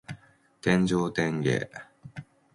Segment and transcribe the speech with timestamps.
[0.59, 1.87] 天上天下